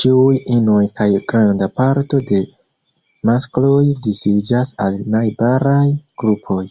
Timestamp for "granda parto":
1.32-2.20